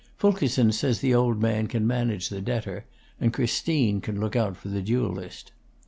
[0.17, 2.85] Fulkerson says the old man can manage the debtor,
[3.19, 5.51] and Christine can look out for the duellist.